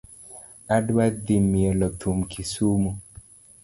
[0.75, 2.91] Adwa dhii mielo thum kisumu.